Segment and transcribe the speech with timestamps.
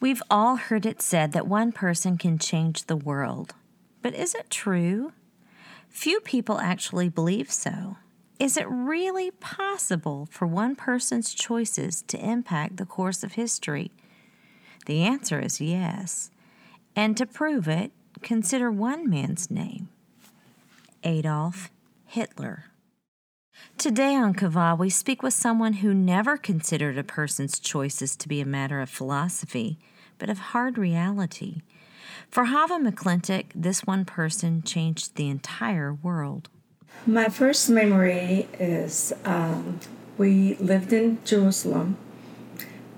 [0.00, 3.52] We've all heard it said that one person can change the world.
[4.00, 5.12] But is it true?
[5.90, 7.98] Few people actually believe so.
[8.38, 13.90] Is it really possible for one person's choices to impact the course of history?
[14.86, 16.30] The answer is yes.
[16.96, 17.92] And to prove it,
[18.22, 19.90] consider one man's name
[21.04, 21.70] Adolf
[22.06, 22.70] Hitler.
[23.76, 28.40] Today on Kava, we speak with someone who never considered a person's choices to be
[28.40, 29.78] a matter of philosophy,
[30.20, 31.62] but of hard reality.
[32.30, 36.48] For Hava McClintock, this one person changed the entire world.
[37.06, 39.80] My first memory is um,
[40.16, 41.96] we lived in Jerusalem.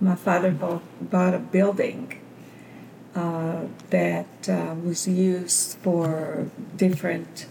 [0.00, 2.20] My father bought, bought a building
[3.14, 7.46] uh, that uh, was used for different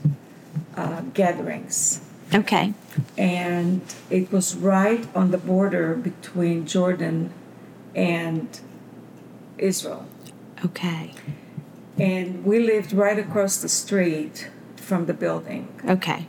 [0.76, 2.02] uh, gatherings.
[2.34, 2.74] Okay.
[3.18, 7.32] And it was right on the border between Jordan
[7.96, 8.60] and
[9.62, 10.06] Israel.
[10.66, 11.14] Okay.
[11.98, 15.68] And we lived right across the street from the building.
[15.88, 16.28] Okay.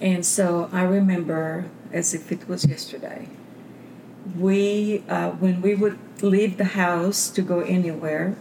[0.00, 3.28] And so I remember as if it was yesterday.
[4.38, 8.36] We, uh, when we would leave the house to go anywhere,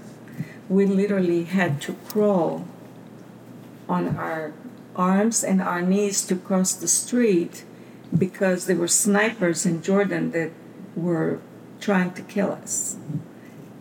[0.70, 2.66] we literally had to crawl
[3.88, 4.54] on our
[4.96, 7.64] arms and our knees to cross the street
[8.16, 10.52] because there were snipers in Jordan that
[10.96, 11.40] were
[11.80, 12.98] trying to kill us.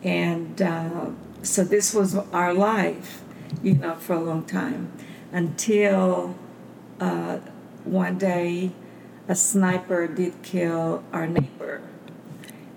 [0.03, 1.11] And uh,
[1.43, 3.23] so this was our life,
[3.63, 4.93] you know, for a long time
[5.33, 6.37] until
[7.01, 7.39] uh,
[7.85, 8.73] one day
[9.29, 11.83] a sniper did kill our neighbor.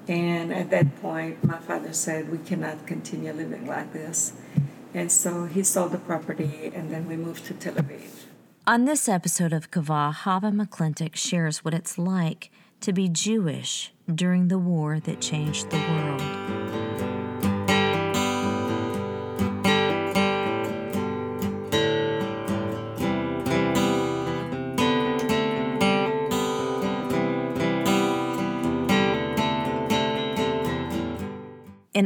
[0.07, 4.33] And at that point, my father said, We cannot continue living like this.
[4.93, 8.25] And so he sold the property, and then we moved to Tel Aviv.
[8.67, 14.49] On this episode of Kava, Hava McClintock shares what it's like to be Jewish during
[14.49, 16.60] the war that changed the world.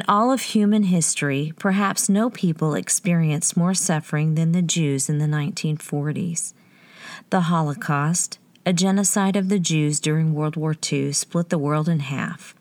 [0.07, 5.25] All of human history, perhaps no people experienced more suffering than the Jews in the
[5.25, 6.53] 1940s.
[7.29, 11.99] The Holocaust, a genocide of the Jews during World War II, split the world in
[11.99, 12.55] half.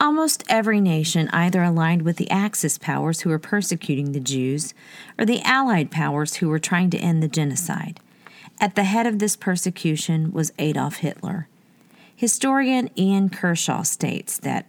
[0.00, 4.74] Almost every nation either aligned with the Axis powers who were persecuting the Jews
[5.18, 8.00] or the Allied powers who were trying to end the genocide.
[8.60, 11.48] At the head of this persecution was Adolf Hitler.
[12.14, 14.68] Historian Ian Kershaw states that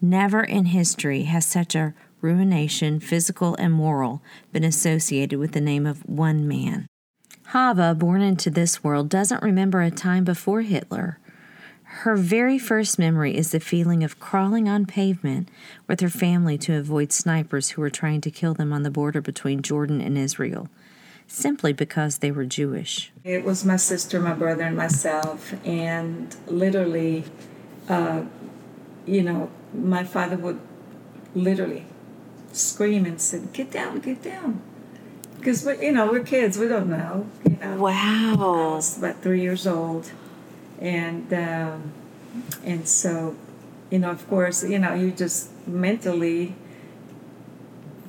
[0.00, 5.86] Never in history has such a ruination, physical and moral, been associated with the name
[5.86, 6.86] of one man.
[7.48, 11.18] Hava, born into this world, doesn't remember a time before Hitler.
[12.00, 15.48] Her very first memory is the feeling of crawling on pavement
[15.86, 19.20] with her family to avoid snipers who were trying to kill them on the border
[19.20, 20.68] between Jordan and Israel,
[21.28, 23.12] simply because they were Jewish.
[23.24, 27.24] It was my sister, my brother, and myself, and literally,
[27.88, 28.22] uh,
[29.06, 30.60] you know, my father would
[31.34, 31.84] literally
[32.52, 34.60] scream and say, "Get down, get down,"
[35.36, 37.26] because we, you know, we're kids, we don't know.
[37.44, 40.10] You know, I was about three years old,
[40.80, 41.92] and um,
[42.64, 43.36] and so,
[43.90, 46.54] you know, of course, you know, you just mentally,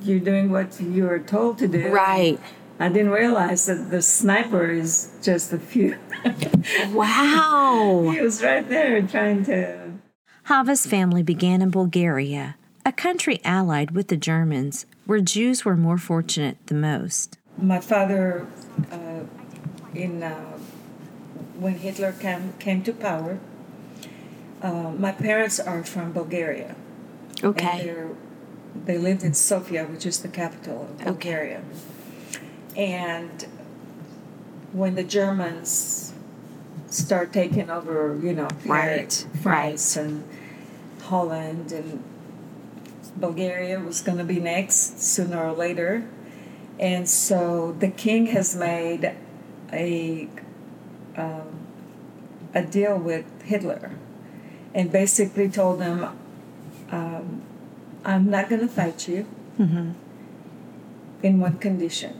[0.02, 1.88] you're doing what you're told to do.
[1.88, 2.38] Right.
[2.80, 5.96] I didn't realize that the sniper is just a few.
[6.92, 8.10] Wow.
[8.12, 9.92] he was right there trying to.
[10.48, 15.98] Hava's family began in Bulgaria, a country allied with the Germans, where Jews were more
[15.98, 17.36] fortunate the most.
[17.58, 18.46] My father,
[18.90, 19.24] uh,
[19.94, 20.56] in uh,
[21.58, 23.38] when Hitler came came to power,
[24.62, 26.74] uh, my parents are from Bulgaria.
[27.42, 28.08] They're,
[28.86, 31.60] they lived in Sofia, which is the capital of Bulgaria.
[32.74, 33.46] And
[34.72, 36.14] when the Germans
[36.88, 40.24] start taking over, you know, Right, France and
[41.08, 42.02] Holland and
[43.16, 46.04] Bulgaria was going to be next sooner or later.
[46.78, 49.04] And so the king has made
[49.72, 50.28] a
[51.16, 51.48] um,
[52.54, 53.90] a deal with Hitler,
[54.74, 55.98] and basically told him,
[56.92, 57.42] um,
[58.04, 59.26] "I'm not going to fight you
[59.58, 59.90] Mm-hmm.
[61.26, 62.12] in one condition: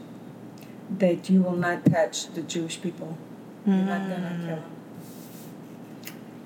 [1.03, 3.17] that you will not touch the Jewish people.
[3.65, 4.75] You're not going to kill them."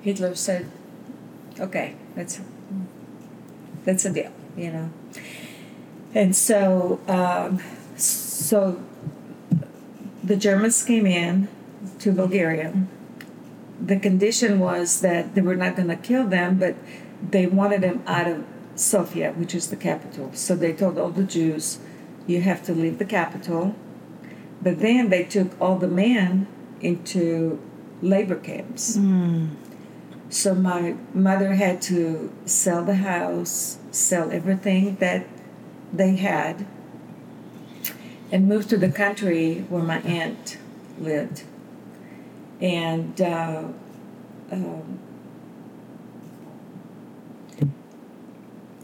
[0.02, 0.70] Hitler said,
[1.60, 2.42] "Okay, that's
[3.86, 4.90] that's a deal," you know.
[6.16, 7.60] And so, um,
[7.98, 8.84] so
[10.24, 11.48] the Germans came in
[12.00, 12.74] to Bulgaria.
[13.82, 16.76] The condition was that they were not going to kill them, but
[17.32, 18.44] they wanted them out of
[18.76, 20.32] Sofia, which is the capital.
[20.34, 21.80] So they told all the Jews,
[22.28, 23.76] you have to leave the capital.
[24.62, 26.48] But then they took all the men
[26.80, 27.60] into
[28.02, 28.96] labor camps.
[30.34, 35.28] So my mother had to sell the house, sell everything that
[35.94, 36.66] they had,
[38.32, 40.58] and move to the country where my aunt
[40.98, 41.44] lived.
[42.60, 43.66] And uh,
[44.52, 45.00] um,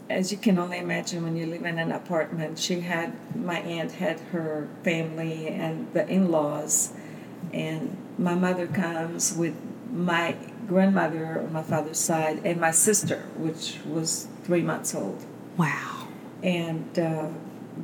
[0.08, 3.90] as you can only imagine when you live in an apartment, she had my aunt
[3.90, 6.92] had her family and the in-laws,
[7.52, 9.56] and my mother comes with
[9.90, 10.36] my
[10.74, 15.20] grandmother on my father's side and my sister, which was three months old,
[15.56, 16.06] Wow.
[16.42, 17.26] and uh,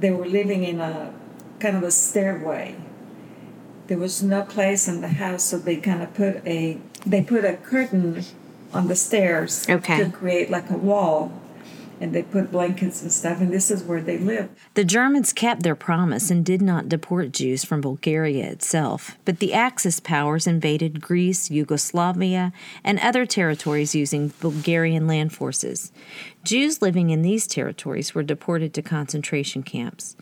[0.03, 1.13] they were living in a
[1.59, 2.77] kind of a stairway.
[3.89, 7.45] There was no place in the house, so they kind of put a they put
[7.45, 8.25] a curtain
[8.73, 9.99] on the stairs Okay.
[10.05, 11.31] to create like a wall,
[12.01, 14.51] and they put blankets and stuff, and this is where they lived.
[14.75, 19.55] The Germans kept their promise and did not deport Jews from Bulgaria itself, but the
[19.55, 22.53] Axis powers invaded Greece, Yugoslavia,
[22.85, 25.93] and other territories using Bulgarian land forces.
[26.45, 30.17] Jews living in these territories were deported to concentration camps.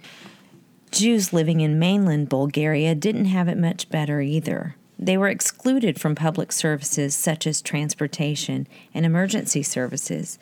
[0.90, 4.76] Jews living in mainland Bulgaria didn't have it much better either.
[4.98, 10.38] They were excluded from public services such as transportation and emergency services,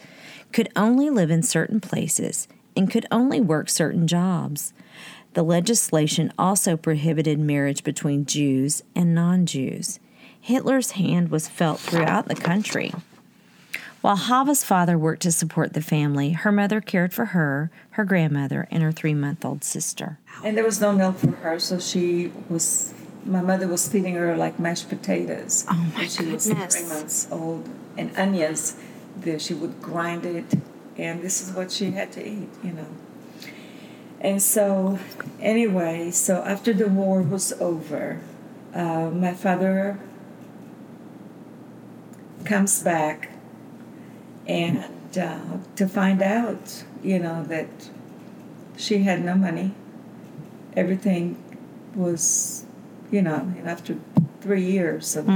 [0.52, 4.72] could only live in certain places, and could only work certain jobs.
[5.34, 9.98] The legislation also prohibited marriage between Jews and non Jews.
[10.40, 12.92] Hitler's hand was felt throughout the country.
[14.02, 18.66] While Hava's father worked to support the family, her mother cared for her, her grandmother,
[18.68, 20.18] and her three month old sister.
[20.44, 22.92] And there was no milk for her, so she was.
[23.24, 25.64] My mother was feeding her like mashed potatoes.
[25.70, 28.74] Oh, my when she was three months old, and onions.
[29.16, 30.46] There, she would grind it,
[30.96, 32.86] and this is what she had to eat, you know.
[34.20, 34.98] And so,
[35.40, 38.20] anyway, so after the war was over,
[38.74, 39.98] uh, my father
[42.44, 43.30] comes back,
[44.46, 44.84] and
[45.18, 47.68] uh, to find out, you know, that
[48.76, 49.74] she had no money
[50.76, 51.36] everything
[51.94, 52.64] was,
[53.10, 53.96] you know, and after
[54.40, 55.26] three years of,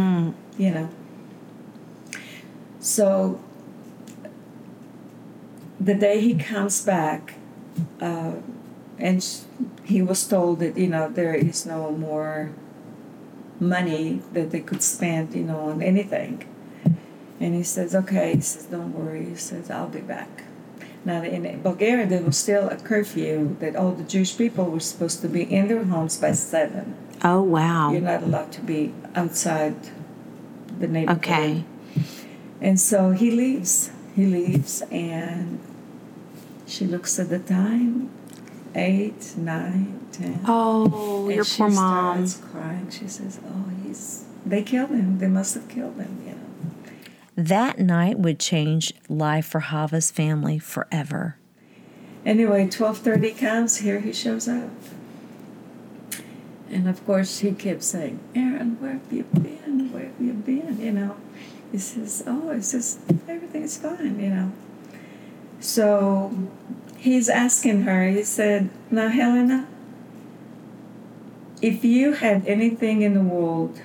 [0.58, 0.88] you know.
[2.80, 3.40] So
[5.86, 7.34] the day he comes back,
[8.00, 8.32] uh,
[8.98, 9.24] and
[9.84, 12.50] he was told that, you know, there is no more
[13.60, 16.44] money that they could spend, you know, on anything.
[17.38, 19.24] And he says, okay, he says, don't worry.
[19.26, 20.44] He says, I'll be back.
[21.04, 25.20] Now, in Bulgaria, there was still a curfew that all the Jewish people were supposed
[25.22, 26.96] to be in their homes by seven.
[27.22, 27.92] Oh, wow.
[27.92, 29.76] You're not allowed to be outside
[30.80, 31.18] the neighborhood.
[31.18, 31.64] Okay.
[32.60, 33.90] And so he leaves.
[34.16, 35.60] He leaves, and
[36.66, 38.10] she looks at the time
[38.76, 40.40] eight, nine, ten.
[40.46, 42.22] Oh, and your poor mom.
[42.22, 42.90] She starts crying.
[42.90, 44.24] She says, Oh, he's.
[44.44, 45.18] They killed him.
[45.18, 46.92] They must have killed him, you know.
[47.36, 51.36] That night would change life for Hava's family forever.
[52.24, 53.78] Anyway, twelve thirty comes.
[53.78, 54.70] Here he shows up,
[56.68, 59.92] and of course he kept saying, "Aaron, where have you been?
[59.92, 61.16] Where have you been?" You know.
[61.70, 62.98] He says, "Oh, it's just
[63.28, 64.52] everything is fine," you know.
[65.60, 66.36] So
[66.96, 68.08] he's asking her.
[68.08, 69.66] He said, "Now, Helena,
[71.62, 73.80] if you had anything in the world,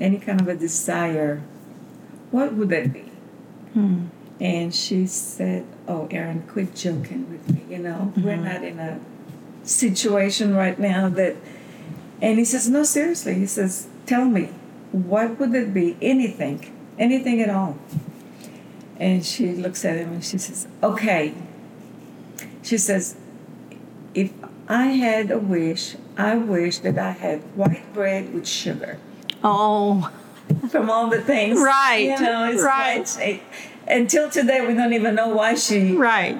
[0.00, 1.42] any kind of a desire,
[2.30, 3.10] what would that be?"
[3.74, 4.06] Hmm.
[4.40, 7.62] And she said, Oh, Aaron, quit joking with me.
[7.68, 9.00] You know, we're not in a
[9.64, 11.36] situation right now that.
[12.20, 13.34] And he says, No, seriously.
[13.34, 14.50] He says, Tell me,
[14.92, 15.96] what would it be?
[16.00, 17.78] Anything, anything at all.
[18.98, 21.34] And she looks at him and she says, Okay.
[22.62, 23.16] She says,
[24.14, 24.32] If
[24.68, 28.98] I had a wish, I wish that I had white bread with sugar
[29.44, 30.10] Oh,
[30.70, 31.60] from all the things.
[31.60, 33.16] Right, You know, it's right.
[33.20, 33.40] it-
[33.86, 36.36] until today, we don't even know why she right.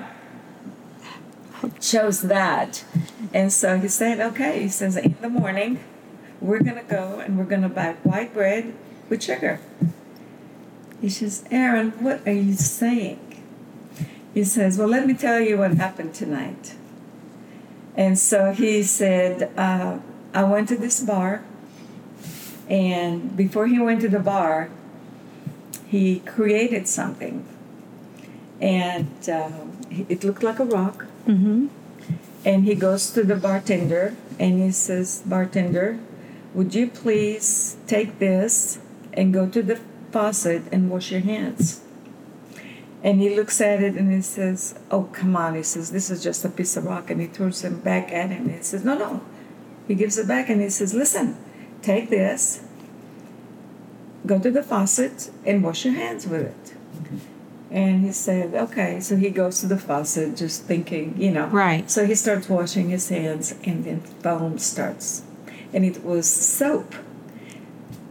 [1.80, 2.84] chose that.
[3.32, 5.78] And so he said, okay, he says, in the morning,
[6.40, 8.74] we're going to go and we're going to buy white bread
[9.08, 9.60] with sugar.
[11.00, 13.20] He says, Aaron, what are you saying?
[14.34, 16.74] He says, well, let me tell you what happened tonight.
[17.96, 19.98] And so he said, uh,
[20.34, 21.42] I went to this bar,
[22.68, 24.70] and before he went to the bar,
[25.86, 27.46] he created something.
[28.60, 29.50] And uh,
[29.90, 31.06] it looked like a rock.
[31.26, 31.68] Mm-hmm.
[32.44, 35.98] And he goes to the bartender and he says, Bartender,
[36.54, 38.78] would you please take this
[39.12, 41.82] and go to the faucet and wash your hands?
[43.02, 45.54] And he looks at it and he says, Oh, come on.
[45.54, 47.10] He says, This is just a piece of rock.
[47.10, 48.46] And he throws it back at him.
[48.46, 49.20] And he says, No, no.
[49.86, 51.36] He gives it back and he says, Listen,
[51.80, 52.62] take this,
[54.26, 56.74] go to the faucet, and wash your hands with it.
[57.70, 58.98] And he said, Okay.
[59.00, 61.46] So he goes to the faucet, just thinking, you know.
[61.46, 61.88] Right.
[61.88, 65.22] So he starts washing his hands, and then foam starts.
[65.72, 66.94] And it was soap.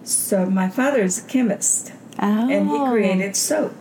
[0.08, 2.50] So my father is a chemist, Oh.
[2.50, 2.90] and he oh.
[2.92, 3.76] created soap.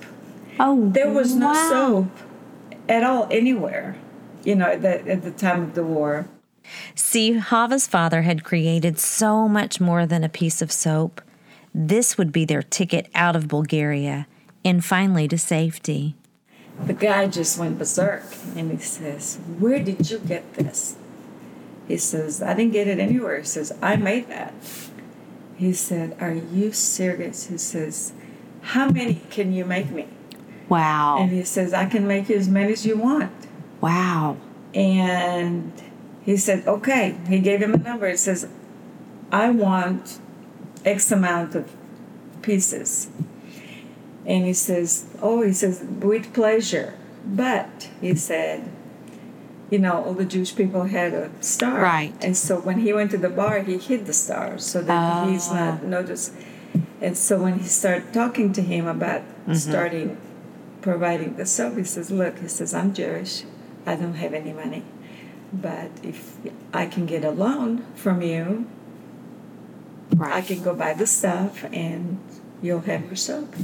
[0.58, 1.68] Oh, There was no wow.
[1.70, 2.10] soap
[2.88, 3.96] at all anywhere,
[4.42, 6.26] you know, at the, at the time of the war.
[6.96, 11.22] See, Hava's father had created so much more than a piece of soap.
[11.72, 14.26] This would be their ticket out of Bulgaria
[14.64, 16.16] and finally to safety.
[16.86, 18.24] The guy just went berserk
[18.56, 20.96] and he says, Where did you get this?
[21.86, 23.38] He says, I didn't get it anywhere.
[23.38, 24.52] He says, I made that.
[25.56, 27.46] He said, Are you serious?
[27.48, 28.12] He says,
[28.60, 30.06] How many can you make me?
[30.68, 31.18] Wow.
[31.20, 33.32] And he says, I can make you as many as you want.
[33.80, 34.36] wow.
[34.74, 35.72] And
[36.26, 37.16] he said, okay.
[37.28, 38.10] He gave him a number.
[38.10, 38.46] He says,
[39.32, 40.18] I want
[40.84, 41.72] X amount of
[42.42, 43.08] pieces.
[44.26, 46.94] And he says, oh, he says, with pleasure.
[47.24, 48.68] But he said,
[49.70, 51.80] you know, all the Jewish people had a star.
[51.80, 52.14] Right.
[52.20, 55.48] And so when he went to the bar, he hid the star so that he's
[55.50, 55.54] Oh.
[55.54, 56.32] not noticed.
[57.00, 59.54] And so when he started talking to him about mm-hmm.
[59.54, 60.16] starting
[60.82, 63.42] providing the soap, he says, Look, he says, I'm Jewish.
[63.84, 64.84] I don't have any money.
[65.52, 66.36] But if
[66.72, 68.66] I can get a loan from you,
[70.20, 72.18] I can go buy the stuff and
[72.62, 73.54] you'll have your soap.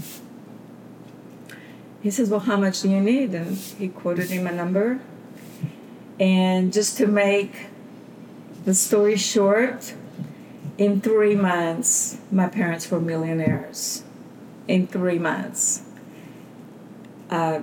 [2.02, 3.34] He says, Well, how much do you need?
[3.34, 5.00] And he quoted him a number.
[6.22, 7.66] And just to make
[8.64, 9.92] the story short,
[10.78, 14.04] in three months, my parents were millionaires.
[14.68, 15.82] In three months.
[17.28, 17.62] Uh,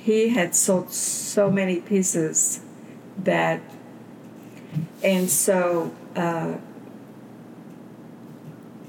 [0.00, 2.60] he had sold so many pieces
[3.18, 3.60] that,
[5.02, 6.54] and so uh,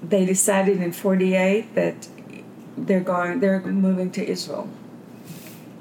[0.03, 2.07] they decided in 48 that
[2.77, 4.69] they're going they're moving to israel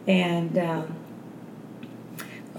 [0.06, 0.99] and um,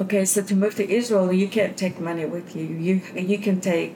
[0.01, 2.93] okay so to move to israel you can't take money with you you
[3.31, 3.95] you can take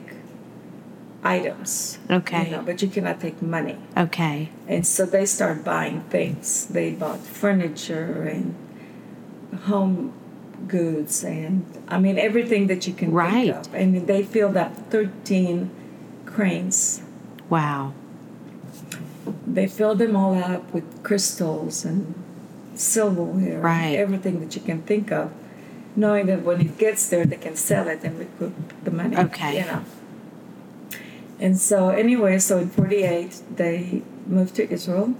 [1.24, 2.44] items Okay.
[2.44, 4.50] you know, but you cannot take money Okay.
[4.68, 8.54] and so they start buying things they bought furniture and
[9.70, 10.12] home
[10.68, 13.52] goods and i mean everything that you can Right.
[13.54, 15.70] think of and they filled up 13
[16.26, 17.02] cranes
[17.50, 17.92] Wow.
[19.46, 22.14] they filled them all up with crystals and
[22.74, 23.86] silverware Right.
[23.86, 25.30] and everything that you can think of
[25.96, 29.58] knowing that when it gets there they can sell it and recoup the money Okay.
[29.60, 29.82] you know
[31.40, 35.14] and so anyway so in 48 they moved to israel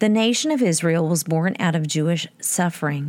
[0.00, 3.04] The nation of Israel was born out of Jewish suffering.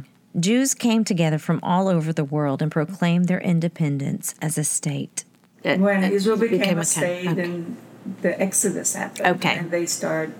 [0.47, 5.17] Jews came together from all over the world and proclaimed their independence as a state.
[5.65, 7.43] Uh, when uh, israel became, became a a state coun- okay.
[7.49, 7.77] and
[8.25, 9.55] the exodus happened Okay.
[9.59, 10.33] and they started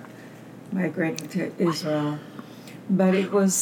[0.71, 2.19] migrating to israel
[3.01, 3.53] but it was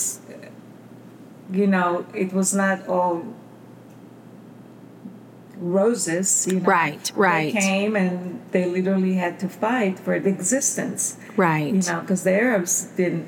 [1.54, 3.24] you know it was not all
[5.58, 7.54] roses you know Right, right.
[7.54, 11.74] they came and they literally had to fight for the existence Right.
[11.74, 13.28] you know because the arabs didn't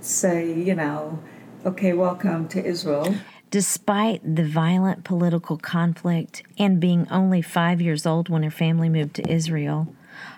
[0.00, 1.18] say you know
[1.64, 3.14] okay welcome to israel
[3.50, 9.14] Despite the violent political conflict and being only five years old when her family moved
[9.14, 9.88] to Israel,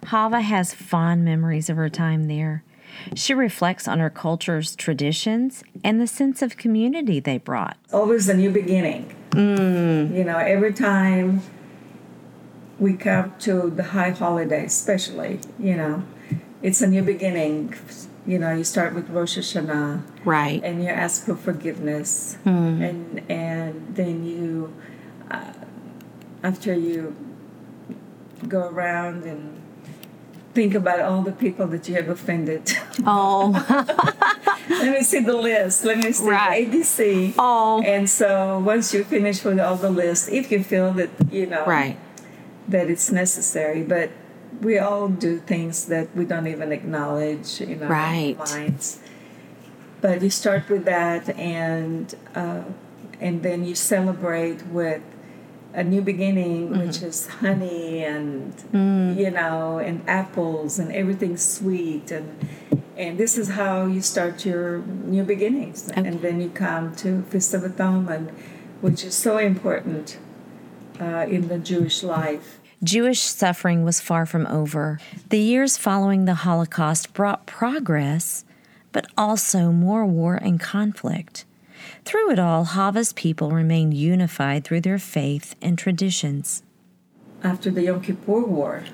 [0.06, 2.62] Hava has fond memories of her time there.
[3.14, 7.76] She reflects on her culture's traditions and the sense of community they brought.
[7.92, 9.14] always a new beginning.
[9.34, 11.42] You know, every time
[12.78, 16.02] we come to the high holiday, especially, you know,
[16.62, 17.74] it's a new beginning.
[18.26, 20.60] You know, you start with Rosh Hashanah Right.
[20.64, 24.72] and you ask for forgiveness, and and then you,
[25.30, 25.52] uh,
[26.42, 27.14] after you
[28.48, 29.60] go around and
[30.60, 32.62] think about all the people that you have offended.
[33.06, 33.48] Oh,
[34.68, 35.84] Let me see the list.
[35.86, 36.70] Let me see Right.
[36.70, 37.34] the ABC.
[37.38, 37.80] Oh.
[37.82, 41.64] And so once you finish with all the list, if you feel that you know
[41.64, 41.96] right.
[42.68, 44.10] that it's necessary, but
[44.60, 48.36] we all do things that we don't even acknowledge in our Right.
[48.38, 49.00] minds.
[50.02, 52.62] But you start with that, and uh,
[53.26, 55.02] and then you celebrate with
[55.74, 56.80] a new beginning, Mm-hmm.
[56.80, 59.16] which is honey and Mm.
[59.18, 62.28] you know, and apples and everything sweet and
[62.96, 64.78] and this is how you start your
[65.14, 65.88] new beginnings.
[65.96, 68.28] And then you come to Feast of Atonement,
[68.82, 70.18] which is so important
[71.00, 72.60] uh, in the Jewish life.
[72.84, 74.98] Jewish suffering was far from over.
[75.30, 78.44] The years following the Holocaust brought progress,
[78.92, 81.46] but also more war and conflict.
[82.04, 86.62] Through it all, Hava's people remained unified through their faith and traditions.
[87.42, 88.84] After the Yom Kippur War,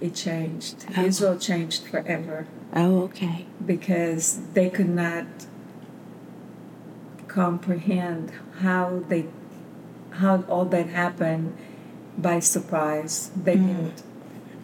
[0.00, 0.84] it changed.
[0.96, 1.04] Oh.
[1.04, 3.46] Israel changed forever Oh, okay.
[3.64, 5.26] because they could not
[7.28, 9.26] comprehend how they
[10.10, 11.56] how all that happened
[12.16, 13.30] by surprise.
[13.34, 13.66] They mm.
[13.66, 14.02] didn't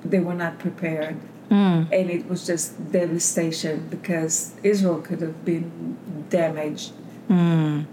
[0.04, 1.16] they were not prepared.
[1.50, 1.88] Mm.
[1.92, 6.92] And it was just devastation because Israel could have been damaged.
[7.28, 7.86] Mm.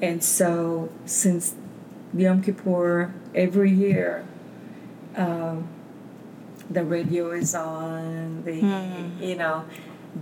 [0.00, 1.54] And so since
[2.14, 4.24] Yom Kippur every year
[5.16, 5.68] um,
[6.70, 8.54] the radio is on, the
[9.24, 9.64] you know,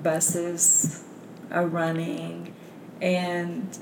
[0.03, 1.05] buses
[1.51, 2.55] are running
[3.01, 3.79] and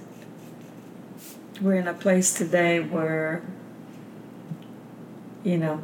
[1.61, 3.43] we're in a place today where
[5.45, 5.81] you know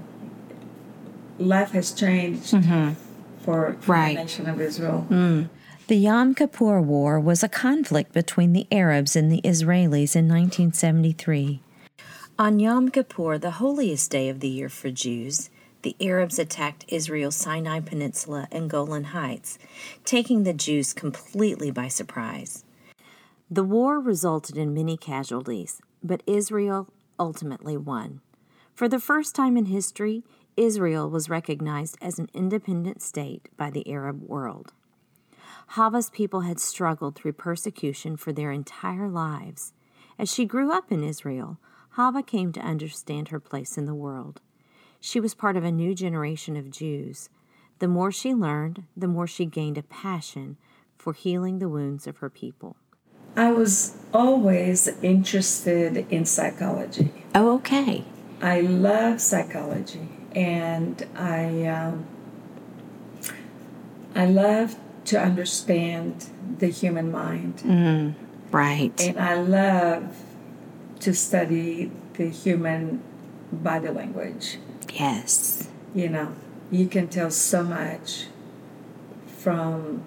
[1.39, 2.95] life has changed Mhm.
[3.45, 4.17] for, for Right.
[4.17, 5.07] the nation of Israel.
[5.11, 5.49] Mm.
[5.87, 11.61] The Yom Kippur War was a conflict between the Arabs and the Israelis in 1973.
[12.39, 15.51] On Yom Kippur, the holiest day of the year for Jews,
[15.83, 19.59] the Arabs attacked Israel's Sinai Peninsula and Golan Heights,
[20.05, 22.65] taking the Jews completely by surprise.
[23.51, 26.89] The war resulted in many casualties, but Israel
[27.21, 28.21] ultimately won.
[28.75, 30.25] For the first time in history,
[30.57, 34.73] Israel was recognized as an independent state by the Arab world.
[35.69, 39.73] Hava's people had struggled through persecution for their entire lives.
[40.19, 41.59] As she grew up in Israel,
[41.91, 44.41] Hava came to understand her place in the world.
[45.01, 47.29] She was part of a new generation of Jews.
[47.79, 50.57] The more she learned, the more she gained a passion
[50.97, 52.77] for healing the wounds of her people.
[53.37, 57.13] I was always interested in psychology.
[57.35, 58.05] Oh, okay.
[58.41, 62.07] I love psychology, and I um,
[64.15, 64.77] I love
[65.07, 66.27] to understand
[66.59, 68.15] the human mind, Mm.
[68.51, 68.99] Right.
[69.01, 70.17] and I love
[71.01, 73.03] to study the human
[73.53, 74.59] body language.
[74.95, 75.69] Yes.
[75.95, 76.33] You know,
[76.71, 78.27] you can tell so much
[79.27, 80.05] from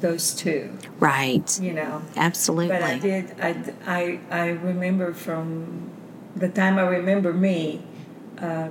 [0.00, 0.76] those two.
[0.98, 1.60] Right.
[1.60, 2.68] You know, Absolutely.
[2.68, 3.34] But I did.
[3.40, 5.90] I, I, I remember from
[6.34, 7.82] the time I remember me,
[8.38, 8.68] uh,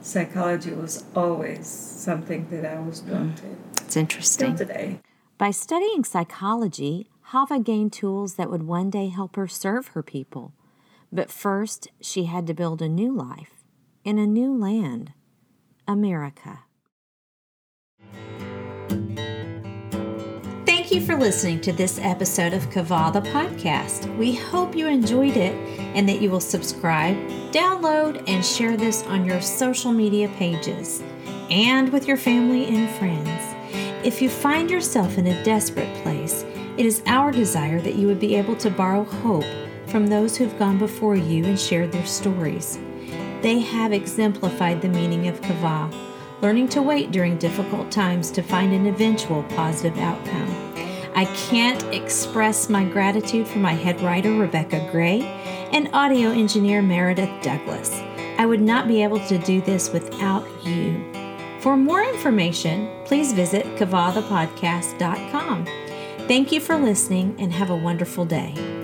[0.00, 3.44] psychology was always something that I was drawn to.
[3.82, 4.56] It's Still interesting.
[4.56, 5.00] today.
[5.38, 10.52] By studying psychology, Hava gained tools that would one day help her serve her people.
[11.12, 13.64] But first, she had to build a new life
[14.04, 15.12] in a new land,
[15.88, 16.63] America.
[20.94, 24.16] You for listening to this episode of Kava the podcast.
[24.16, 25.52] We hope you enjoyed it
[25.96, 27.16] and that you will subscribe,
[27.50, 31.02] download, and share this on your social media pages
[31.50, 33.28] and with your family and friends.
[34.06, 36.44] If you find yourself in a desperate place,
[36.76, 39.44] it is our desire that you would be able to borrow hope
[39.88, 42.78] from those who've gone before you and shared their stories.
[43.42, 45.90] They have exemplified the meaning of kava,
[46.40, 50.83] learning to wait during difficult times to find an eventual positive outcome.
[51.14, 55.22] I can't express my gratitude for my head writer, Rebecca Gray,
[55.72, 57.92] and audio engineer, Meredith Douglas.
[58.36, 61.04] I would not be able to do this without you.
[61.60, 65.66] For more information, please visit kavathepodcast.com.
[66.26, 68.83] Thank you for listening and have a wonderful day.